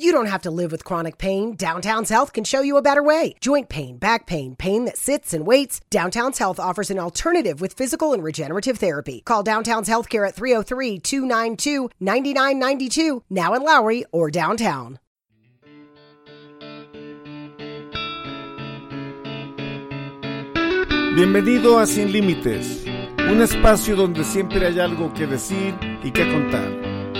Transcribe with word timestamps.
You 0.00 0.12
don't 0.12 0.26
have 0.26 0.42
to 0.42 0.52
live 0.52 0.70
with 0.70 0.84
chronic 0.84 1.18
pain. 1.18 1.56
Downtown's 1.56 2.08
Health 2.08 2.32
can 2.32 2.44
show 2.44 2.60
you 2.60 2.76
a 2.76 2.82
better 2.82 3.02
way. 3.02 3.34
Joint 3.40 3.68
pain, 3.68 3.96
back 3.96 4.26
pain, 4.26 4.54
pain 4.54 4.84
that 4.84 4.96
sits 4.96 5.34
and 5.34 5.44
waits. 5.44 5.80
Downtown's 5.90 6.38
Health 6.38 6.60
offers 6.60 6.92
an 6.92 7.00
alternative 7.00 7.60
with 7.60 7.72
physical 7.72 8.12
and 8.12 8.22
regenerative 8.22 8.78
therapy. 8.78 9.22
Call 9.24 9.42
Downtown's 9.42 9.88
Healthcare 9.88 10.28
at 10.28 10.36
303 10.36 11.00
292 11.00 11.90
9992, 11.98 13.24
now 13.28 13.54
in 13.54 13.64
Lowry 13.64 14.04
or 14.12 14.30
downtown. 14.30 15.00
Bienvenido 21.16 21.80
a 21.80 21.86
Sin 21.88 22.12
Límites, 22.12 22.86
un 23.18 23.42
espacio 23.42 23.96
donde 23.96 24.22
siempre 24.22 24.64
hay 24.64 24.78
algo 24.78 25.12
que 25.12 25.26
decir 25.26 25.74
y 26.04 26.12
que 26.12 26.30
contar. 26.30 26.70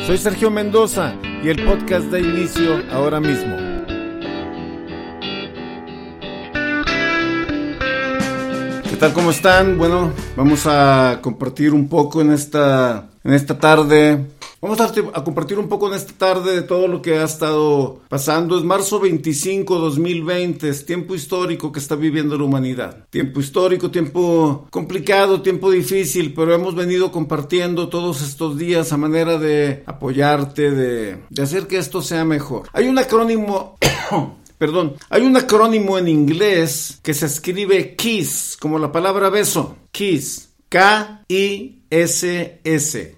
Soy 0.06 0.16
Sergio 0.16 0.48
Mendoza 0.52 1.18
y 1.42 1.48
el 1.48 1.64
podcast 1.64 2.06
da 2.06 2.18
inicio 2.18 2.82
ahora 2.90 3.20
mismo. 3.20 3.56
¿Qué 8.88 8.96
tal? 8.98 9.12
¿Cómo 9.12 9.30
están? 9.30 9.78
Bueno, 9.78 10.12
vamos 10.36 10.66
a 10.66 11.18
compartir 11.20 11.72
un 11.72 11.88
poco 11.88 12.20
en 12.20 12.32
esta, 12.32 13.10
en 13.22 13.32
esta 13.34 13.58
tarde 13.58 14.37
Vamos 14.60 14.80
a, 14.80 14.92
compartir 15.22 15.56
un 15.58 15.68
poco 15.68 15.88
en 15.88 15.94
esta 15.94 16.12
tarde 16.14 16.56
de 16.56 16.62
todo 16.62 16.88
lo 16.88 17.00
que 17.00 17.18
ha 17.18 17.24
estado 17.24 18.00
pasando. 18.08 18.58
Es 18.58 18.64
marzo 18.64 18.98
25, 18.98 19.78
2020, 19.78 20.68
es 20.68 20.84
tiempo 20.84 21.14
histórico 21.14 21.70
que 21.70 21.78
está 21.78 21.94
viviendo 21.94 22.36
la 22.36 22.42
humanidad. 22.42 23.06
Tiempo 23.08 23.38
histórico, 23.38 23.92
tiempo 23.92 24.66
complicado, 24.70 25.42
tiempo 25.42 25.70
difícil, 25.70 26.34
pero 26.34 26.52
hemos 26.52 26.74
venido 26.74 27.12
compartiendo 27.12 27.88
todos 27.88 28.20
estos 28.20 28.58
días 28.58 28.92
a 28.92 28.96
manera 28.96 29.38
de 29.38 29.84
apoyarte, 29.86 30.72
de 30.72 31.22
hacer 31.40 31.68
que 31.68 31.78
esto 31.78 32.02
sea 32.02 32.24
mejor. 32.24 32.68
Hay 32.72 32.88
un 32.88 32.98
acrónimo... 32.98 33.76
Perdón, 34.58 34.96
hay 35.08 35.22
un 35.22 35.36
acrónimo 35.36 35.96
en 35.98 36.08
inglés 36.08 36.98
que 37.04 37.14
se 37.14 37.26
escribe 37.26 37.94
KISS, 37.94 38.56
como 38.60 38.80
la 38.80 38.90
palabra 38.90 39.30
beso. 39.30 39.76
KISS. 39.92 40.48
K-I-S-S. 40.68 41.78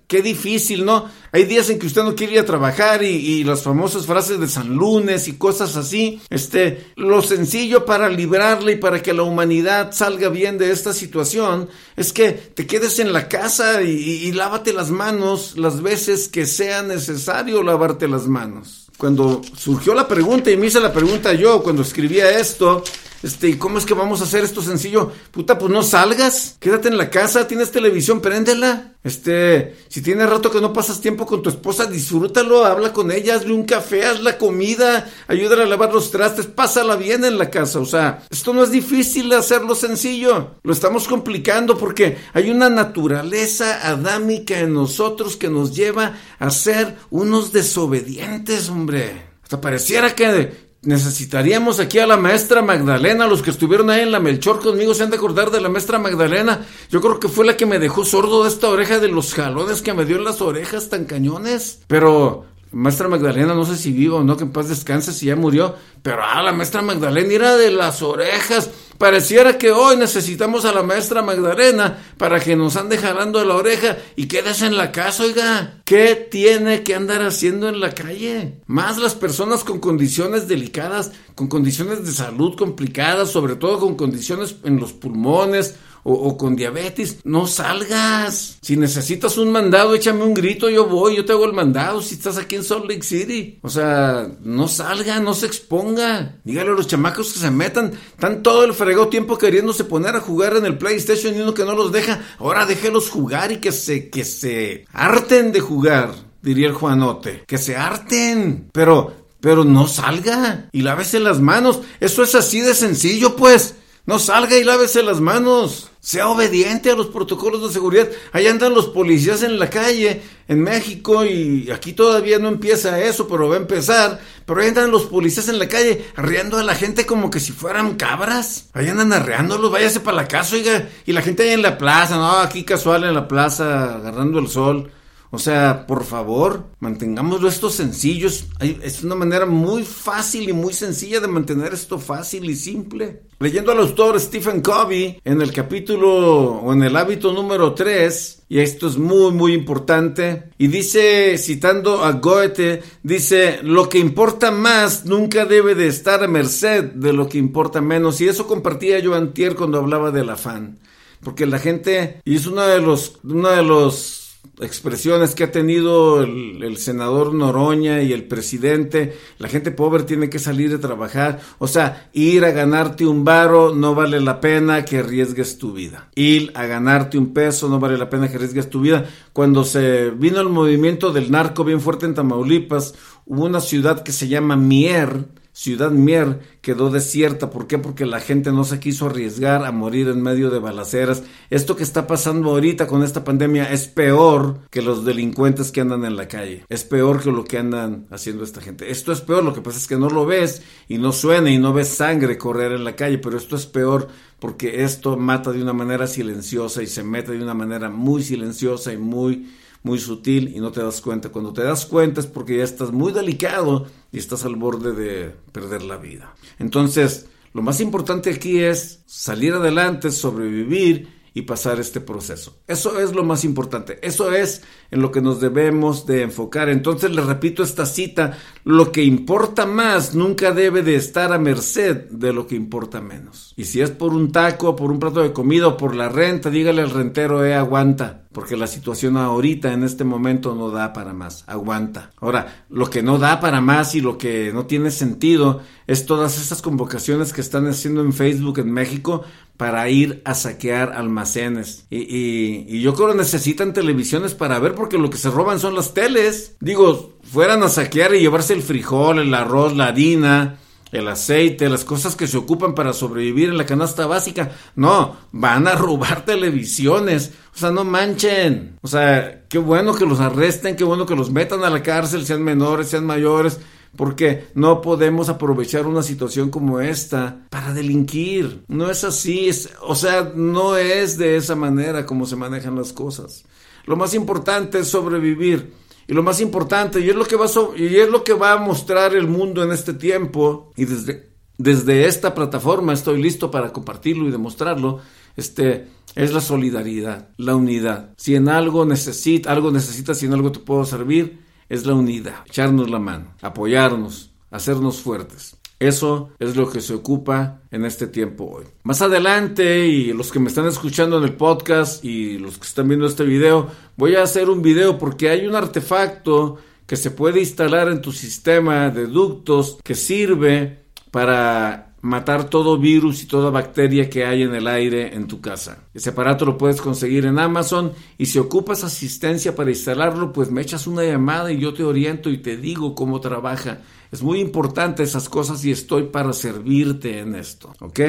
Qué 0.06 0.22
difícil, 0.22 0.86
¿no? 0.86 1.04
Hay 1.30 1.44
días 1.44 1.68
en 1.68 1.78
que 1.78 1.88
usted 1.88 2.04
no 2.04 2.14
quiere 2.14 2.32
ir 2.32 2.38
a 2.38 2.46
trabajar 2.46 3.02
y, 3.02 3.44
las 3.44 3.62
famosas 3.62 4.06
frases 4.06 4.40
de 4.40 4.48
San 4.48 4.76
Lunes 4.76 5.28
y 5.28 5.34
cosas 5.34 5.76
así. 5.76 6.22
Este, 6.30 6.86
lo 6.96 7.20
sencillo 7.20 7.84
para 7.84 8.08
librarle 8.08 8.72
y 8.72 8.76
para 8.76 9.02
que 9.02 9.12
la 9.12 9.24
humanidad 9.24 9.92
salga 9.92 10.30
bien 10.30 10.56
de 10.56 10.70
esta 10.70 10.94
situación 10.94 11.68
es 11.96 12.14
que 12.14 12.32
te 12.32 12.66
quedes 12.66 12.98
en 12.98 13.12
la 13.12 13.28
casa 13.28 13.82
y, 13.82 13.90
y 13.90 14.32
lávate 14.32 14.72
las 14.72 14.90
manos 14.90 15.58
las 15.58 15.82
veces 15.82 16.28
que 16.28 16.46
sea 16.46 16.82
necesario 16.82 17.62
lavarte 17.62 18.08
las 18.08 18.26
manos. 18.26 18.85
Cuando 18.96 19.42
surgió 19.56 19.94
la 19.94 20.08
pregunta 20.08 20.50
y 20.50 20.56
me 20.56 20.66
hice 20.66 20.80
la 20.80 20.92
pregunta 20.92 21.34
yo 21.34 21.62
cuando 21.62 21.82
escribía 21.82 22.38
esto, 22.38 22.82
Este, 23.22 23.48
¿y 23.48 23.56
cómo 23.56 23.78
es 23.78 23.86
que 23.86 23.94
vamos 23.94 24.20
a 24.20 24.24
hacer 24.24 24.44
esto 24.44 24.62
sencillo? 24.62 25.12
Puta, 25.30 25.58
pues 25.58 25.72
no 25.72 25.82
salgas, 25.82 26.56
quédate 26.60 26.88
en 26.88 26.98
la 26.98 27.10
casa, 27.10 27.48
tienes 27.48 27.70
televisión, 27.70 28.20
préndela. 28.20 28.92
Este, 29.02 29.76
si 29.88 30.02
tienes 30.02 30.28
rato 30.28 30.50
que 30.50 30.60
no 30.60 30.72
pasas 30.72 31.00
tiempo 31.00 31.26
con 31.26 31.40
tu 31.40 31.48
esposa, 31.48 31.86
disfrútalo, 31.86 32.64
habla 32.64 32.92
con 32.92 33.12
ella, 33.12 33.36
hazle 33.36 33.52
un 33.52 33.64
café, 33.64 34.04
haz 34.04 34.20
la 34.20 34.36
comida, 34.36 35.08
ayúdale 35.28 35.62
a 35.62 35.66
lavar 35.66 35.94
los 35.94 36.10
trastes, 36.10 36.46
pásala 36.46 36.96
bien 36.96 37.24
en 37.24 37.38
la 37.38 37.48
casa. 37.48 37.78
O 37.78 37.84
sea, 37.84 38.24
esto 38.30 38.52
no 38.52 38.64
es 38.64 38.72
difícil 38.72 39.32
hacerlo 39.32 39.76
sencillo. 39.76 40.56
Lo 40.64 40.72
estamos 40.72 41.06
complicando 41.06 41.78
porque 41.78 42.18
hay 42.32 42.50
una 42.50 42.68
naturaleza 42.68 43.88
adámica 43.88 44.58
en 44.58 44.74
nosotros 44.74 45.36
que 45.36 45.48
nos 45.48 45.74
lleva 45.74 46.14
a 46.40 46.50
ser 46.50 46.96
unos 47.10 47.52
desobedientes, 47.52 48.68
hombre. 48.68 49.26
Hasta 49.44 49.60
pareciera 49.60 50.12
que 50.16 50.65
necesitaríamos 50.86 51.80
aquí 51.80 51.98
a 51.98 52.06
la 52.06 52.16
maestra 52.16 52.62
Magdalena. 52.62 53.26
Los 53.26 53.42
que 53.42 53.50
estuvieron 53.50 53.90
ahí 53.90 54.00
en 54.00 54.12
la 54.12 54.20
Melchor 54.20 54.60
conmigo 54.60 54.94
se 54.94 55.02
han 55.02 55.10
de 55.10 55.16
acordar 55.16 55.50
de 55.50 55.60
la 55.60 55.68
maestra 55.68 55.98
Magdalena. 55.98 56.64
Yo 56.90 57.00
creo 57.00 57.20
que 57.20 57.28
fue 57.28 57.44
la 57.44 57.56
que 57.56 57.66
me 57.66 57.78
dejó 57.78 58.04
sordo 58.04 58.44
de 58.44 58.48
esta 58.48 58.68
oreja 58.68 58.98
de 58.98 59.08
los 59.08 59.34
jalones 59.34 59.82
que 59.82 59.92
me 59.92 60.04
dio 60.04 60.16
en 60.16 60.24
las 60.24 60.40
orejas 60.40 60.88
tan 60.88 61.04
cañones. 61.04 61.80
Pero 61.86 62.46
maestra 62.72 63.08
Magdalena, 63.08 63.54
no 63.54 63.64
sé 63.64 63.76
si 63.76 63.92
vivo 63.92 64.18
o 64.18 64.24
no, 64.24 64.36
que 64.36 64.44
en 64.44 64.52
paz 64.52 64.68
descanse 64.68 65.12
si 65.12 65.26
ya 65.26 65.36
murió. 65.36 65.74
Pero 66.02 66.22
ah, 66.22 66.42
la 66.42 66.52
maestra 66.52 66.82
Magdalena 66.82 67.32
era 67.32 67.56
de 67.56 67.70
las 67.70 68.02
orejas. 68.02 68.70
Pareciera 68.98 69.58
que 69.58 69.70
hoy 69.70 69.96
necesitamos 69.96 70.64
a 70.64 70.72
la 70.72 70.82
maestra 70.82 71.22
Magdalena 71.22 71.98
para 72.16 72.40
que 72.40 72.56
nos 72.56 72.76
ande 72.76 72.98
jalando 72.98 73.38
de 73.38 73.46
la 73.46 73.56
oreja 73.56 73.98
y 74.16 74.26
quedes 74.26 74.62
en 74.62 74.76
la 74.76 74.92
casa, 74.92 75.24
oiga. 75.24 75.82
¿Qué 75.84 76.14
tiene 76.30 76.82
que 76.82 76.94
andar 76.94 77.22
haciendo 77.22 77.68
en 77.68 77.80
la 77.80 77.94
calle? 77.94 78.60
Más 78.66 78.98
las 78.98 79.14
personas 79.14 79.64
con 79.64 79.80
condiciones 79.80 80.48
delicadas, 80.48 81.12
con 81.34 81.48
condiciones 81.48 82.04
de 82.04 82.12
salud 82.12 82.56
complicadas, 82.56 83.30
sobre 83.30 83.56
todo 83.56 83.80
con 83.80 83.94
condiciones 83.96 84.56
en 84.64 84.80
los 84.80 84.92
pulmones 84.92 85.76
o, 86.08 86.36
con 86.36 86.54
diabetes, 86.54 87.18
no 87.24 87.48
salgas. 87.48 88.58
Si 88.62 88.76
necesitas 88.76 89.36
un 89.38 89.50
mandado, 89.50 89.92
échame 89.92 90.22
un 90.22 90.34
grito, 90.34 90.70
yo 90.70 90.86
voy, 90.86 91.16
yo 91.16 91.24
te 91.24 91.32
hago 91.32 91.44
el 91.44 91.52
mandado 91.52 92.00
si 92.00 92.14
estás 92.14 92.38
aquí 92.38 92.54
en 92.54 92.62
Salt 92.62 92.88
Lake 92.88 93.02
City. 93.02 93.58
O 93.62 93.68
sea, 93.68 94.30
no 94.44 94.68
salga, 94.68 95.18
no 95.18 95.34
se 95.34 95.46
exponga. 95.46 96.36
Dígale 96.44 96.70
a 96.70 96.74
los 96.74 96.86
chamacos 96.86 97.32
que 97.32 97.40
se 97.40 97.50
metan. 97.50 97.92
Están 98.12 98.44
todo 98.44 98.64
el 98.64 98.72
fregado 98.72 99.08
tiempo 99.08 99.36
queriéndose 99.36 99.82
poner 99.82 100.14
a 100.14 100.20
jugar 100.20 100.54
en 100.56 100.64
el 100.66 100.78
PlayStation 100.78 101.34
y 101.34 101.40
uno 101.40 101.54
que 101.54 101.64
no 101.64 101.74
los 101.74 101.90
deja. 101.90 102.20
Ahora 102.38 102.66
déjelos 102.66 103.10
jugar 103.10 103.50
y 103.50 103.56
que 103.56 103.72
se, 103.72 104.08
que 104.08 104.24
se 104.24 104.84
harten 104.92 105.50
de 105.50 105.58
jugar, 105.58 106.14
diría 106.40 106.68
el 106.68 106.74
Juanote. 106.74 107.42
Que 107.48 107.58
se 107.58 107.74
harten. 107.74 108.68
Pero, 108.70 109.12
pero 109.40 109.64
no 109.64 109.88
salga 109.88 110.68
y 110.70 110.82
lávese 110.82 111.18
las 111.18 111.40
manos. 111.40 111.80
Eso 111.98 112.22
es 112.22 112.36
así 112.36 112.60
de 112.60 112.74
sencillo, 112.74 113.34
pues. 113.34 113.74
No 114.06 114.20
salga 114.20 114.56
y 114.56 114.62
lávese 114.62 115.02
las 115.02 115.20
manos. 115.20 115.90
Sea 115.98 116.28
obediente 116.28 116.92
a 116.92 116.94
los 116.94 117.08
protocolos 117.08 117.60
de 117.64 117.72
seguridad. 117.72 118.08
Ahí 118.32 118.46
andan 118.46 118.72
los 118.72 118.86
policías 118.86 119.42
en 119.42 119.58
la 119.58 119.68
calle, 119.68 120.22
en 120.46 120.60
México, 120.60 121.24
y 121.24 121.68
aquí 121.72 121.92
todavía 121.92 122.38
no 122.38 122.46
empieza 122.46 123.00
eso, 123.02 123.26
pero 123.26 123.48
va 123.48 123.56
a 123.56 123.58
empezar. 123.58 124.20
Pero 124.44 124.60
ahí 124.60 124.68
andan 124.68 124.92
los 124.92 125.06
policías 125.06 125.48
en 125.48 125.58
la 125.58 125.66
calle, 125.66 126.04
arreando 126.14 126.56
a 126.56 126.62
la 126.62 126.76
gente 126.76 127.04
como 127.04 127.28
que 127.28 127.40
si 127.40 127.50
fueran 127.50 127.96
cabras. 127.96 128.68
Ahí 128.72 128.86
andan 128.86 129.12
arreándolos, 129.12 129.72
váyase 129.72 129.98
para 129.98 130.18
la 130.18 130.28
casa, 130.28 130.54
oiga. 130.54 130.88
Y 131.04 131.12
la 131.12 131.22
gente 131.22 131.42
ahí 131.42 131.50
en 131.50 131.62
la 131.62 131.76
plaza, 131.76 132.16
no, 132.16 132.38
aquí 132.38 132.62
casual 132.62 133.02
en 133.02 133.14
la 133.14 133.26
plaza, 133.26 133.96
agarrando 133.96 134.38
el 134.38 134.46
sol. 134.46 134.92
O 135.30 135.38
sea, 135.38 135.86
por 135.86 136.04
favor, 136.04 136.66
mantengámoslo 136.78 137.48
esto 137.48 137.68
sencillos. 137.68 138.46
Es 138.60 139.02
una 139.02 139.14
manera 139.14 139.46
muy 139.46 139.82
fácil 139.84 140.48
y 140.48 140.52
muy 140.52 140.72
sencilla 140.72 141.20
de 141.20 141.28
mantener 141.28 141.74
esto 141.74 141.98
fácil 141.98 142.48
y 142.48 142.54
simple. 142.54 143.22
Leyendo 143.38 143.72
al 143.72 143.80
autor 143.80 144.18
Stephen 144.18 144.62
Covey 144.62 145.20
en 145.24 145.42
el 145.42 145.52
capítulo 145.52 146.52
o 146.52 146.72
en 146.72 146.82
el 146.82 146.96
hábito 146.96 147.32
número 147.32 147.74
3, 147.74 148.44
y 148.48 148.60
esto 148.60 148.86
es 148.88 148.96
muy 148.96 149.32
muy 149.32 149.52
importante, 149.52 150.50
y 150.56 150.68
dice, 150.68 151.36
citando 151.36 152.02
a 152.02 152.12
Goethe, 152.12 152.82
dice, 153.02 153.58
lo 153.62 153.90
que 153.90 153.98
importa 153.98 154.50
más 154.50 155.04
nunca 155.04 155.44
debe 155.44 155.74
de 155.74 155.88
estar 155.88 156.24
a 156.24 156.28
merced 156.28 156.84
de 156.84 157.12
lo 157.12 157.28
que 157.28 157.36
importa 157.36 157.82
menos, 157.82 158.22
y 158.22 158.28
eso 158.28 158.46
compartía 158.46 159.00
yo 159.00 159.14
antier 159.14 159.54
cuando 159.54 159.78
hablaba 159.78 160.10
del 160.10 160.30
afán, 160.30 160.78
porque 161.22 161.44
la 161.44 161.58
gente, 161.58 162.22
y 162.24 162.36
es 162.36 162.46
uno 162.46 162.62
de 162.62 162.80
los, 162.80 163.18
uno 163.22 163.50
de 163.50 163.62
los 163.62 164.25
expresiones 164.60 165.34
que 165.34 165.44
ha 165.44 165.52
tenido 165.52 166.22
el, 166.22 166.76
senador 166.76 167.34
Noroña 167.34 168.02
y 168.02 168.12
el 168.12 168.24
presidente, 168.24 169.16
la 169.38 169.48
gente 169.48 169.70
pobre 169.70 170.04
tiene 170.04 170.30
que 170.30 170.38
salir 170.38 170.70
de 170.70 170.78
trabajar, 170.78 171.40
o 171.58 171.66
sea, 171.66 172.08
ir 172.12 172.44
a 172.44 172.50
ganarte 172.50 173.06
un 173.06 173.24
varo 173.24 173.74
no 173.74 173.94
vale 173.94 174.20
la 174.20 174.40
pena 174.40 174.84
que 174.84 174.98
arriesgues 174.98 175.58
tu 175.58 175.72
vida. 175.72 176.08
Ir 176.14 176.52
a 176.54 176.66
ganarte 176.66 177.18
un 177.18 177.32
peso 177.32 177.68
no 177.68 177.78
vale 177.78 177.98
la 177.98 178.10
pena 178.10 178.28
que 178.28 178.36
arriesgues 178.36 178.70
tu 178.70 178.80
vida. 178.80 179.04
Cuando 179.32 179.64
se 179.64 180.10
vino 180.10 180.40
el 180.40 180.48
movimiento 180.48 181.12
del 181.12 181.30
narco 181.30 181.64
bien 181.64 181.80
fuerte 181.80 182.06
en 182.06 182.14
Tamaulipas, 182.14 182.94
hubo 183.26 183.44
una 183.44 183.60
ciudad 183.60 184.02
que 184.02 184.12
se 184.12 184.28
llama 184.28 184.56
Mier, 184.56 185.26
Ciudad 185.56 185.90
Mier 185.90 186.40
quedó 186.60 186.90
desierta. 186.90 187.48
¿Por 187.48 187.66
qué? 187.66 187.78
Porque 187.78 188.04
la 188.04 188.20
gente 188.20 188.52
no 188.52 188.64
se 188.64 188.78
quiso 188.78 189.06
arriesgar 189.06 189.64
a 189.64 189.72
morir 189.72 190.08
en 190.08 190.20
medio 190.20 190.50
de 190.50 190.58
balaceras. 190.58 191.22
Esto 191.48 191.76
que 191.76 191.82
está 191.82 192.06
pasando 192.06 192.50
ahorita 192.50 192.86
con 192.86 193.02
esta 193.02 193.24
pandemia 193.24 193.72
es 193.72 193.88
peor 193.88 194.60
que 194.68 194.82
los 194.82 195.06
delincuentes 195.06 195.72
que 195.72 195.80
andan 195.80 196.04
en 196.04 196.14
la 196.14 196.28
calle. 196.28 196.66
Es 196.68 196.84
peor 196.84 197.22
que 197.22 197.32
lo 197.32 197.44
que 197.44 197.56
andan 197.56 198.06
haciendo 198.10 198.44
esta 198.44 198.60
gente. 198.60 198.90
Esto 198.90 199.12
es 199.12 199.22
peor. 199.22 199.44
Lo 199.44 199.54
que 199.54 199.62
pasa 199.62 199.78
es 199.78 199.86
que 199.86 199.96
no 199.96 200.10
lo 200.10 200.26
ves 200.26 200.60
y 200.88 200.98
no 200.98 201.10
suena 201.12 201.50
y 201.50 201.56
no 201.56 201.72
ves 201.72 201.88
sangre 201.88 202.36
correr 202.36 202.72
en 202.72 202.84
la 202.84 202.94
calle. 202.94 203.16
Pero 203.16 203.38
esto 203.38 203.56
es 203.56 203.64
peor 203.64 204.08
porque 204.38 204.84
esto 204.84 205.16
mata 205.16 205.52
de 205.52 205.62
una 205.62 205.72
manera 205.72 206.06
silenciosa 206.06 206.82
y 206.82 206.86
se 206.86 207.02
mete 207.02 207.32
de 207.32 207.42
una 207.42 207.54
manera 207.54 207.88
muy 207.88 208.22
silenciosa 208.22 208.92
y 208.92 208.98
muy 208.98 209.48
muy 209.86 210.00
sutil 210.00 210.52
y 210.54 210.58
no 210.58 210.72
te 210.72 210.82
das 210.82 211.00
cuenta. 211.00 211.30
Cuando 211.30 211.52
te 211.52 211.62
das 211.62 211.86
cuenta 211.86 212.20
es 212.20 212.26
porque 212.26 212.58
ya 212.58 212.64
estás 212.64 212.90
muy 212.90 213.12
delicado 213.12 213.86
y 214.10 214.18
estás 214.18 214.44
al 214.44 214.56
borde 214.56 214.92
de 214.92 215.32
perder 215.52 215.82
la 215.82 215.96
vida. 215.96 216.34
Entonces, 216.58 217.26
lo 217.54 217.62
más 217.62 217.80
importante 217.80 218.30
aquí 218.30 218.58
es 218.58 219.04
salir 219.06 219.54
adelante, 219.54 220.10
sobrevivir 220.10 221.08
y 221.36 221.42
pasar 221.42 221.78
este 221.78 222.00
proceso. 222.00 222.56
Eso 222.66 222.98
es 222.98 223.12
lo 223.12 223.22
más 223.22 223.44
importante. 223.44 223.98
Eso 224.00 224.32
es 224.32 224.62
en 224.90 225.02
lo 225.02 225.12
que 225.12 225.20
nos 225.20 225.38
debemos 225.38 226.06
de 226.06 226.22
enfocar. 226.22 226.70
Entonces 226.70 227.10
le 227.10 227.20
repito 227.20 227.62
esta 227.62 227.84
cita, 227.84 228.38
lo 228.64 228.90
que 228.90 229.04
importa 229.04 229.66
más 229.66 230.14
nunca 230.14 230.52
debe 230.52 230.82
de 230.82 230.96
estar 230.96 231.34
a 231.34 231.38
merced 231.38 232.08
de 232.08 232.32
lo 232.32 232.46
que 232.46 232.54
importa 232.54 233.02
menos. 233.02 233.52
Y 233.54 233.64
si 233.64 233.82
es 233.82 233.90
por 233.90 234.14
un 234.14 234.32
taco, 234.32 234.74
por 234.76 234.90
un 234.90 234.98
plato 234.98 235.20
de 235.20 235.34
comida 235.34 235.68
o 235.68 235.76
por 235.76 235.94
la 235.94 236.08
renta, 236.08 236.48
dígale 236.48 236.80
al 236.80 236.88
rentero, 236.88 237.44
eh, 237.44 237.54
aguanta 237.54 238.22
porque 238.36 238.54
la 238.54 238.66
situación 238.66 239.16
ahorita 239.16 239.72
en 239.72 239.82
este 239.82 240.04
momento 240.04 240.54
no 240.54 240.70
da 240.70 240.92
para 240.92 241.14
más, 241.14 241.42
aguanta. 241.46 242.10
Ahora, 242.20 242.66
lo 242.68 242.90
que 242.90 243.02
no 243.02 243.16
da 243.16 243.40
para 243.40 243.62
más 243.62 243.94
y 243.94 244.02
lo 244.02 244.18
que 244.18 244.52
no 244.52 244.66
tiene 244.66 244.90
sentido 244.90 245.62
es 245.86 246.04
todas 246.04 246.38
estas 246.38 246.60
convocaciones 246.60 247.32
que 247.32 247.40
están 247.40 247.66
haciendo 247.66 248.02
en 248.02 248.12
Facebook 248.12 248.58
en 248.58 248.72
México 248.72 249.24
para 249.56 249.88
ir 249.88 250.22
a 250.24 250.34
saquear 250.34 250.92
almacenes. 250.92 251.86
Y, 251.90 252.66
y, 252.68 252.80
yo 252.80 252.94
creo 252.94 253.08
que 253.08 253.18
necesitan 253.18 253.72
televisiones 253.72 254.34
para 254.34 254.58
ver 254.58 254.74
porque 254.74 254.98
lo 254.98 255.10
que 255.10 255.16
se 255.16 255.30
roban 255.30 255.60
son 255.60 255.74
las 255.74 255.94
teles. 255.94 256.56
Digo, 256.60 257.18
fueran 257.22 257.62
a 257.62 257.68
saquear 257.68 258.14
y 258.14 258.20
llevarse 258.20 258.52
el 258.52 258.62
frijol, 258.62 259.18
el 259.18 259.34
arroz, 259.34 259.76
la 259.76 259.86
harina, 259.86 260.58
el 260.92 261.08
aceite, 261.08 261.68
las 261.68 261.84
cosas 261.84 262.16
que 262.16 262.26
se 262.26 262.36
ocupan 262.36 262.74
para 262.74 262.92
sobrevivir 262.92 263.48
en 263.48 263.58
la 263.58 263.66
canasta 263.66 264.06
básica. 264.06 264.52
No, 264.74 265.16
van 265.32 265.66
a 265.66 265.74
robar 265.76 266.24
televisiones. 266.24 267.32
O 267.54 267.58
sea, 267.58 267.70
no 267.70 267.84
manchen. 267.84 268.78
O 268.82 268.88
sea, 268.88 269.42
qué 269.48 269.58
bueno 269.58 269.94
que 269.94 270.06
los 270.06 270.20
arresten, 270.20 270.76
qué 270.76 270.84
bueno 270.84 271.06
que 271.06 271.16
los 271.16 271.30
metan 271.30 271.64
a 271.64 271.70
la 271.70 271.82
cárcel, 271.82 272.26
sean 272.26 272.42
menores, 272.42 272.88
sean 272.88 273.06
mayores, 273.06 273.58
porque 273.96 274.48
no 274.54 274.80
podemos 274.80 275.28
aprovechar 275.28 275.86
una 275.86 276.02
situación 276.02 276.50
como 276.50 276.80
esta 276.80 277.46
para 277.50 277.72
delinquir. 277.72 278.64
No 278.68 278.90
es 278.90 279.04
así, 279.04 279.48
es, 279.48 279.70
o 279.82 279.94
sea, 279.94 280.32
no 280.34 280.76
es 280.76 281.18
de 281.18 281.36
esa 281.36 281.56
manera 281.56 282.06
como 282.06 282.26
se 282.26 282.36
manejan 282.36 282.76
las 282.76 282.92
cosas. 282.92 283.44
Lo 283.86 283.96
más 283.96 284.14
importante 284.14 284.80
es 284.80 284.88
sobrevivir. 284.88 285.72
Y 286.08 286.14
lo 286.14 286.22
más 286.22 286.40
importante, 286.40 287.00
y 287.00 287.08
es 287.08 287.16
lo 287.16 287.24
que 287.24 287.34
va 287.34 287.46
a, 287.46 287.76
y 287.76 287.96
es 287.96 288.08
lo 288.08 288.22
que 288.22 288.32
va 288.32 288.52
a 288.52 288.58
mostrar 288.58 289.14
el 289.14 289.26
mundo 289.26 289.64
en 289.64 289.72
este 289.72 289.92
tiempo, 289.92 290.72
y 290.76 290.84
desde, 290.84 291.30
desde 291.58 292.06
esta 292.06 292.32
plataforma 292.32 292.92
estoy 292.92 293.20
listo 293.20 293.50
para 293.50 293.72
compartirlo 293.72 294.28
y 294.28 294.30
demostrarlo, 294.30 295.00
este, 295.36 295.88
es 296.14 296.32
la 296.32 296.40
solidaridad, 296.40 297.30
la 297.36 297.56
unidad. 297.56 298.14
Si 298.16 298.36
en 298.36 298.48
algo 298.48 298.84
necesita, 298.84 299.50
algo 299.50 299.72
necesitas, 299.72 300.18
si 300.18 300.26
en 300.26 300.34
algo 300.34 300.52
te 300.52 300.60
puedo 300.60 300.84
servir, 300.84 301.45
es 301.68 301.86
la 301.86 301.94
unidad, 301.94 302.36
echarnos 302.46 302.90
la 302.90 302.98
mano, 302.98 303.34
apoyarnos, 303.42 304.30
hacernos 304.50 305.00
fuertes. 305.00 305.56
Eso 305.78 306.30
es 306.38 306.56
lo 306.56 306.70
que 306.70 306.80
se 306.80 306.94
ocupa 306.94 307.60
en 307.70 307.84
este 307.84 308.06
tiempo 308.06 308.44
hoy. 308.44 308.64
Más 308.82 309.02
adelante, 309.02 309.86
y 309.86 310.12
los 310.14 310.32
que 310.32 310.38
me 310.38 310.48
están 310.48 310.66
escuchando 310.66 311.18
en 311.18 311.24
el 311.24 311.34
podcast 311.34 312.02
y 312.02 312.38
los 312.38 312.56
que 312.56 312.66
están 312.66 312.88
viendo 312.88 313.06
este 313.06 313.24
video, 313.24 313.68
voy 313.96 314.14
a 314.14 314.22
hacer 314.22 314.48
un 314.48 314.62
video 314.62 314.96
porque 314.96 315.28
hay 315.28 315.46
un 315.46 315.54
artefacto 315.54 316.56
que 316.86 316.96
se 316.96 317.10
puede 317.10 317.40
instalar 317.40 317.88
en 317.88 318.00
tu 318.00 318.12
sistema 318.12 318.88
de 318.88 319.06
ductos 319.06 319.76
que 319.84 319.94
sirve 319.94 320.84
para 321.10 321.94
matar 322.06 322.48
todo 322.48 322.78
virus 322.78 323.22
y 323.22 323.26
toda 323.26 323.50
bacteria 323.50 324.08
que 324.08 324.24
hay 324.24 324.42
en 324.42 324.54
el 324.54 324.68
aire 324.68 325.14
en 325.14 325.26
tu 325.26 325.40
casa. 325.40 325.88
Ese 325.92 326.10
aparato 326.10 326.44
lo 326.44 326.56
puedes 326.56 326.80
conseguir 326.80 327.26
en 327.26 327.38
Amazon 327.38 327.92
y 328.16 328.26
si 328.26 328.38
ocupas 328.38 328.84
asistencia 328.84 329.56
para 329.56 329.70
instalarlo, 329.70 330.32
pues 330.32 330.50
me 330.50 330.62
echas 330.62 330.86
una 330.86 331.02
llamada 331.02 331.50
y 331.50 331.58
yo 331.58 331.74
te 331.74 331.82
oriento 331.82 332.30
y 332.30 332.38
te 332.38 332.56
digo 332.56 332.94
cómo 332.94 333.20
trabaja. 333.20 333.80
Es 334.12 334.22
muy 334.22 334.40
importante 334.40 335.02
esas 335.02 335.28
cosas 335.28 335.64
y 335.64 335.72
estoy 335.72 336.04
para 336.04 336.32
servirte 336.32 337.18
en 337.18 337.34
esto, 337.34 337.74
¿ok? 337.80 338.00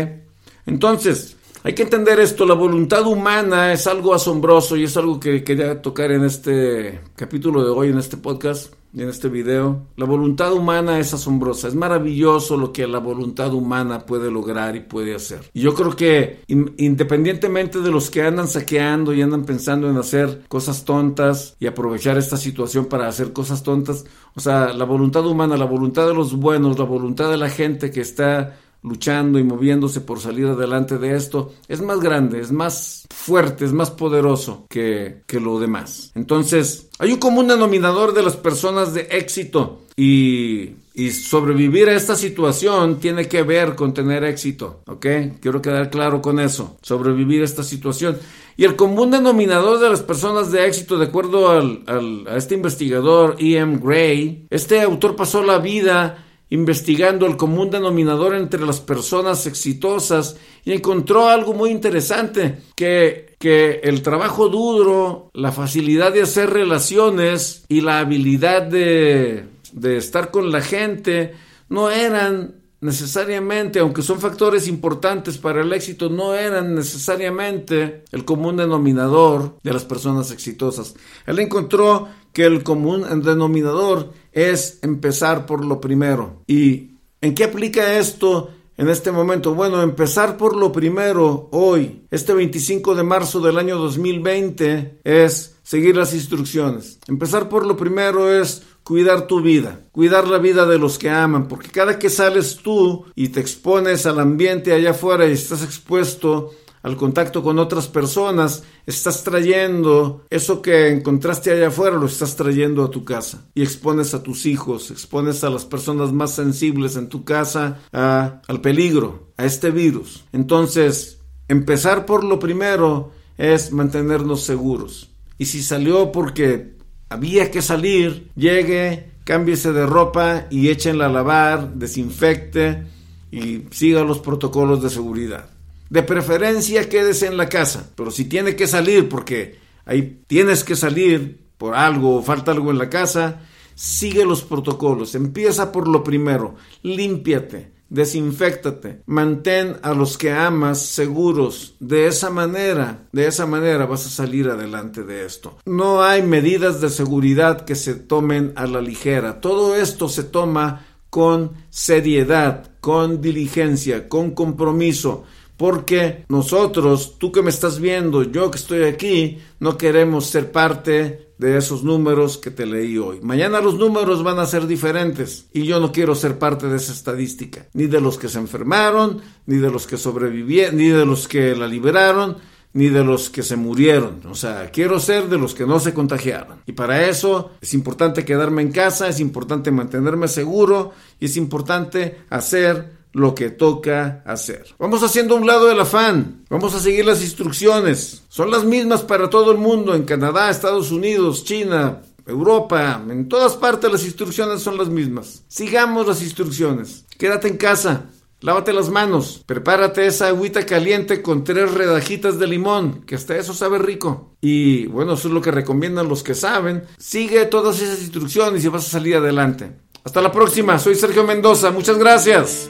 Entonces, 0.67 1.35
hay 1.63 1.73
que 1.73 1.83
entender 1.83 2.19
esto, 2.19 2.45
la 2.45 2.53
voluntad 2.53 3.05
humana 3.07 3.73
es 3.73 3.87
algo 3.87 4.13
asombroso 4.13 4.77
y 4.77 4.83
es 4.83 4.95
algo 4.95 5.19
que 5.19 5.43
quería 5.43 5.81
tocar 5.81 6.11
en 6.11 6.23
este 6.23 7.01
capítulo 7.15 7.63
de 7.63 7.71
hoy, 7.71 7.89
en 7.89 7.97
este 7.97 8.17
podcast 8.17 8.73
en 9.03 9.09
este 9.09 9.29
video. 9.29 9.85
La 9.95 10.05
voluntad 10.05 10.53
humana 10.53 10.99
es 10.99 11.13
asombrosa, 11.13 11.67
es 11.67 11.75
maravilloso 11.75 12.57
lo 12.57 12.73
que 12.73 12.87
la 12.87 12.99
voluntad 12.99 13.53
humana 13.53 14.05
puede 14.05 14.31
lograr 14.31 14.75
y 14.75 14.81
puede 14.81 15.15
hacer. 15.15 15.41
Y 15.53 15.61
yo 15.61 15.73
creo 15.73 15.95
que 15.95 16.39
independientemente 16.47 17.79
de 17.79 17.91
los 17.91 18.09
que 18.09 18.23
andan 18.23 18.47
saqueando 18.47 19.13
y 19.13 19.21
andan 19.21 19.45
pensando 19.45 19.89
en 19.89 19.97
hacer 19.97 20.43
cosas 20.47 20.85
tontas 20.85 21.55
y 21.59 21.67
aprovechar 21.67 22.17
esta 22.17 22.37
situación 22.37 22.85
para 22.85 23.07
hacer 23.07 23.33
cosas 23.33 23.63
tontas, 23.63 24.05
o 24.35 24.39
sea, 24.39 24.73
la 24.73 24.85
voluntad 24.85 25.25
humana, 25.25 25.57
la 25.57 25.65
voluntad 25.65 26.07
de 26.07 26.13
los 26.13 26.35
buenos, 26.35 26.77
la 26.77 26.85
voluntad 26.85 27.29
de 27.29 27.37
la 27.37 27.49
gente 27.49 27.91
que 27.91 28.01
está 28.01 28.57
luchando 28.87 29.39
y 29.39 29.43
moviéndose 29.43 30.01
por 30.01 30.19
salir 30.19 30.47
adelante 30.47 30.97
de 30.97 31.15
esto, 31.15 31.53
es 31.67 31.81
más 31.81 31.99
grande, 31.99 32.39
es 32.39 32.51
más 32.51 33.07
fuerte, 33.09 33.65
es 33.65 33.73
más 33.73 33.91
poderoso 33.91 34.65
que, 34.69 35.21
que 35.27 35.39
lo 35.39 35.59
demás. 35.59 36.11
Entonces, 36.15 36.89
hay 36.99 37.11
un 37.11 37.19
común 37.19 37.47
denominador 37.47 38.13
de 38.13 38.23
las 38.23 38.35
personas 38.35 38.93
de 38.93 39.07
éxito 39.11 39.81
y, 39.95 40.75
y, 40.93 41.09
sobrevivir 41.09 41.89
a 41.89 41.95
esta 41.95 42.15
situación 42.15 42.99
tiene 42.99 43.27
que 43.27 43.41
ver 43.41 43.75
con 43.75 43.93
tener 43.93 44.23
éxito, 44.23 44.81
¿ok? 44.85 45.05
Quiero 45.41 45.61
quedar 45.61 45.89
claro 45.89 46.21
con 46.21 46.39
eso, 46.39 46.77
sobrevivir 46.81 47.41
a 47.41 47.45
esta 47.45 47.63
situación. 47.63 48.17
Y 48.57 48.65
el 48.65 48.75
común 48.75 49.11
denominador 49.11 49.79
de 49.79 49.89
las 49.89 50.01
personas 50.01 50.51
de 50.51 50.65
éxito, 50.65 50.97
de 50.97 51.05
acuerdo 51.05 51.49
al, 51.49 51.83
a 52.27 52.37
este 52.37 52.55
investigador 52.55 53.35
E.M. 53.39 53.79
Gray, 53.81 54.47
este 54.49 54.81
autor 54.81 55.15
pasó 55.15 55.43
la 55.43 55.59
vida 55.59 56.26
investigando 56.49 57.25
el 57.25 57.37
común 57.37 57.69
denominador 57.69 58.35
entre 58.35 58.65
las 58.65 58.79
personas 58.79 59.45
exitosas 59.47 60.37
y 60.63 60.73
encontró 60.73 61.27
algo 61.27 61.53
muy 61.53 61.71
interesante, 61.71 62.57
que, 62.75 63.35
que 63.39 63.81
el 63.83 64.01
trabajo 64.01 64.49
duro, 64.49 65.29
la 65.33 65.51
facilidad 65.51 66.13
de 66.13 66.21
hacer 66.23 66.49
relaciones 66.49 67.65
y 67.67 67.81
la 67.81 67.99
habilidad 67.99 68.61
de, 68.61 69.45
de 69.73 69.97
estar 69.97 70.31
con 70.31 70.51
la 70.51 70.61
gente 70.61 71.33
no 71.69 71.89
eran 71.89 72.55
necesariamente, 72.81 73.79
aunque 73.79 74.01
son 74.01 74.19
factores 74.19 74.67
importantes 74.67 75.37
para 75.37 75.61
el 75.61 75.73
éxito, 75.73 76.09
no 76.09 76.33
eran 76.35 76.75
necesariamente 76.75 78.03
el 78.11 78.25
común 78.25 78.57
denominador 78.57 79.57
de 79.63 79.73
las 79.73 79.85
personas 79.85 80.31
exitosas. 80.31 80.95
Él 81.25 81.39
encontró 81.39 82.07
que 82.33 82.45
el 82.45 82.63
común 82.63 83.03
denominador 83.23 84.13
es 84.31 84.79
empezar 84.83 85.45
por 85.45 85.65
lo 85.65 85.81
primero. 85.81 86.43
¿Y 86.45 86.91
en 87.21 87.33
qué 87.33 87.45
aplica 87.45 87.97
esto 87.97 88.51
en 88.77 88.89
este 88.89 89.11
momento? 89.11 89.55
Bueno, 89.55 89.81
empezar 89.81 90.37
por 90.37 90.55
lo 90.55 90.71
primero 90.71 91.49
hoy, 91.51 92.03
este 92.11 92.33
25 92.33 92.93
de 92.93 93.03
marzo 93.03 93.39
del 93.39 93.57
año 93.57 93.77
2020, 93.77 94.99
es 95.03 95.55
seguir 95.63 95.97
las 95.97 96.13
instrucciones. 96.13 96.99
Empezar 97.07 97.49
por 97.49 97.65
lo 97.65 97.75
primero 97.75 98.31
es 98.31 98.63
cuidar 98.87 99.27
tu 99.27 99.41
vida, 99.41 99.81
cuidar 99.91 100.29
la 100.29 100.37
vida 100.37 100.65
de 100.65 100.79
los 100.79 100.97
que 100.97 101.09
aman, 101.09 101.49
porque 101.49 101.67
cada 101.67 101.99
que 101.99 102.09
sales 102.09 102.59
tú 102.63 103.03
y 103.15 103.27
te 103.27 103.41
expones 103.41 104.05
al 104.05 104.17
ambiente 104.17 104.71
allá 104.71 104.91
afuera 104.91 105.27
y 105.27 105.33
estás 105.33 105.61
expuesto 105.61 106.51
al 106.83 106.95
contacto 106.95 107.43
con 107.43 107.59
otras 107.59 107.89
personas, 107.89 108.63
estás 108.85 109.25
trayendo 109.25 110.23
eso 110.29 110.61
que 110.61 110.87
encontraste 110.87 111.51
allá 111.51 111.67
afuera, 111.67 111.97
lo 111.97 112.05
estás 112.05 112.37
trayendo 112.37 112.81
a 112.81 112.89
tu 112.89 113.03
casa 113.03 113.49
y 113.53 113.61
expones 113.61 114.13
a 114.13 114.23
tus 114.23 114.45
hijos, 114.45 114.89
expones 114.89 115.43
a 115.43 115.49
las 115.49 115.65
personas 115.65 116.13
más 116.13 116.31
sensibles 116.31 116.95
en 116.95 117.09
tu 117.09 117.25
casa 117.25 117.79
al 117.91 118.61
peligro, 118.61 119.33
a 119.35 119.43
este 119.43 119.69
virus. 119.69 120.23
Entonces, 120.31 121.19
empezar 121.49 122.05
por 122.05 122.23
lo 122.23 122.39
primero 122.39 123.11
es 123.37 123.73
mantenernos 123.73 124.43
seguros. 124.43 125.09
Y 125.37 125.47
si 125.47 125.61
salió 125.61 126.13
porque 126.13 126.76
había 127.09 127.51
que 127.51 127.61
salir, 127.61 128.29
llegue, 128.35 129.11
cámbiese 129.23 129.73
de 129.73 129.85
ropa 129.85 130.47
y 130.49 130.69
échenla 130.69 131.07
a 131.07 131.09
lavar, 131.09 131.73
desinfecte 131.73 132.83
y 133.31 133.63
siga 133.71 134.03
los 134.03 134.19
protocolos 134.19 134.81
de 134.81 134.89
seguridad. 134.89 135.49
De 135.89 136.03
preferencia 136.03 136.89
quédese 136.89 137.27
en 137.27 137.37
la 137.37 137.47
casa, 137.47 137.91
pero 137.95 138.11
si 138.11 138.25
tiene 138.25 138.55
que 138.55 138.67
salir 138.67 139.07
porque 139.07 139.59
ahí 139.85 140.21
tienes 140.27 140.63
que 140.63 140.75
salir 140.75 141.39
por 141.57 141.75
algo 141.75 142.17
o 142.17 142.23
falta 142.23 142.51
algo 142.51 142.71
en 142.71 142.77
la 142.77 142.89
casa, 142.89 143.41
sigue 143.73 144.25
los 144.25 144.43
protocolos, 144.43 145.15
empieza 145.15 145.71
por 145.71 145.87
lo 145.87 146.03
primero, 146.03 146.55
límpiate, 146.83 147.71
desinfectate, 147.89 149.01
mantén 149.05 149.77
a 149.81 149.93
los 149.93 150.17
que 150.17 150.31
amas 150.31 150.81
seguros. 150.81 151.75
De 151.79 152.07
esa 152.07 152.29
manera, 152.29 153.07
de 153.11 153.27
esa 153.27 153.45
manera 153.45 153.85
vas 153.85 154.05
a 154.05 154.09
salir 154.09 154.49
adelante 154.49 155.03
de 155.03 155.25
esto. 155.25 155.57
No 155.65 156.03
hay 156.03 156.21
medidas 156.23 156.81
de 156.81 156.89
seguridad 156.89 157.65
que 157.65 157.75
se 157.75 157.95
tomen 157.95 158.53
a 158.55 158.67
la 158.67 158.81
ligera. 158.81 159.41
Todo 159.41 159.75
esto 159.75 160.09
se 160.09 160.23
toma 160.23 160.85
con 161.09 161.51
seriedad, 161.69 162.71
con 162.81 163.21
diligencia, 163.21 164.09
con 164.09 164.31
compromiso 164.31 165.25
porque 165.57 166.23
nosotros, 166.29 167.15
tú 167.17 167.31
que 167.31 167.41
me 167.41 167.49
estás 167.49 167.79
viendo, 167.79 168.21
yo 168.23 168.51
que 168.51 168.59
estoy 168.59 168.83
aquí, 168.83 169.39
no 169.59 169.75
queremos 169.75 170.27
ser 170.27 170.51
parte 170.51 171.26
de 171.37 171.57
esos 171.57 171.83
números 171.83 172.37
que 172.37 172.51
te 172.51 172.65
leí 172.65 172.97
hoy. 172.97 173.19
Mañana 173.21 173.61
los 173.61 173.75
números 173.75 174.23
van 174.23 174.39
a 174.39 174.45
ser 174.45 174.67
diferentes 174.67 175.47
y 175.53 175.65
yo 175.65 175.79
no 175.79 175.91
quiero 175.91 176.15
ser 176.15 176.39
parte 176.39 176.67
de 176.67 176.77
esa 176.77 176.93
estadística, 176.93 177.67
ni 177.73 177.87
de 177.87 178.01
los 178.01 178.17
que 178.17 178.29
se 178.29 178.39
enfermaron, 178.39 179.21
ni 179.45 179.57
de 179.57 179.69
los 179.69 179.85
que 179.87 179.97
sobrevivieron, 179.97 180.77
ni 180.77 180.87
de 180.87 181.05
los 181.05 181.27
que 181.27 181.55
la 181.55 181.67
liberaron, 181.67 182.37
ni 182.73 182.89
de 182.89 183.03
los 183.03 183.29
que 183.29 183.43
se 183.43 183.55
murieron. 183.55 184.21
O 184.29 184.35
sea, 184.35 184.69
quiero 184.71 184.99
ser 184.99 185.29
de 185.29 185.37
los 185.37 185.53
que 185.53 185.65
no 185.65 185.79
se 185.79 185.93
contagiaron. 185.93 186.61
Y 186.65 186.73
para 186.73 187.07
eso 187.07 187.51
es 187.61 187.73
importante 187.73 188.25
quedarme 188.25 188.61
en 188.61 188.71
casa, 188.71 189.07
es 189.07 189.19
importante 189.19 189.71
mantenerme 189.71 190.27
seguro 190.27 190.91
y 191.19 191.25
es 191.25 191.37
importante 191.37 192.19
hacer 192.29 192.96
lo 193.13 193.35
que 193.35 193.49
toca 193.49 194.23
hacer. 194.25 194.65
Vamos 194.77 195.03
haciendo 195.03 195.35
un 195.35 195.47
lado 195.47 195.67
del 195.67 195.79
afán, 195.79 196.45
vamos 196.49 196.73
a 196.73 196.79
seguir 196.79 197.05
las 197.05 197.23
instrucciones. 197.23 198.23
Son 198.29 198.51
las 198.51 198.63
mismas 198.63 199.01
para 199.01 199.29
todo 199.29 199.51
el 199.51 199.57
mundo, 199.57 199.95
en 199.95 200.03
Canadá, 200.03 200.49
Estados 200.49 200.91
Unidos, 200.91 201.43
China, 201.43 202.01
Europa, 202.25 203.01
en 203.09 203.29
todas 203.29 203.55
partes 203.55 203.91
las 203.91 204.03
instrucciones 204.03 204.61
son 204.61 204.77
las 204.77 204.89
mismas. 204.89 205.43
Sigamos 205.47 206.07
las 206.07 206.21
instrucciones. 206.21 207.05
Quédate 207.17 207.47
en 207.47 207.57
casa, 207.57 208.05
Lávate 208.39 208.71
las 208.71 208.89
manos, 208.89 209.41
prepárate 209.47 210.05
esa 210.05 210.27
agüita 210.27 210.63
caliente 210.63 211.23
con 211.23 211.43
tres 211.43 211.73
redajitas 211.73 212.37
de 212.37 212.45
limón, 212.45 213.01
que 213.01 213.15
hasta 213.15 213.35
eso 213.35 213.55
sabe 213.55 213.79
rico. 213.79 214.35
Y 214.41 214.85
bueno, 214.85 215.13
eso 215.13 215.27
es 215.27 215.33
lo 215.33 215.41
que 215.41 215.49
recomiendan 215.49 216.07
los 216.07 216.21
que 216.21 216.35
saben. 216.35 216.83
Sigue 216.99 217.47
todas 217.47 217.81
esas 217.81 217.99
instrucciones 217.99 218.63
y 218.63 218.67
vas 218.67 218.85
a 218.85 218.91
salir 218.91 219.15
adelante. 219.15 219.71
Hasta 220.03 220.21
la 220.21 220.31
próxima, 220.31 220.77
soy 220.77 220.93
Sergio 220.93 221.23
Mendoza, 221.23 221.71
muchas 221.71 221.97
gracias. 221.97 222.69